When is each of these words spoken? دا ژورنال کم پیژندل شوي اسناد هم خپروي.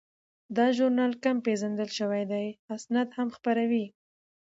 دا 0.57 0.65
ژورنال 0.75 1.13
کم 1.23 1.37
پیژندل 1.45 1.89
شوي 1.97 2.47
اسناد 2.75 3.09
هم 3.17 3.27
خپروي. 3.35 3.85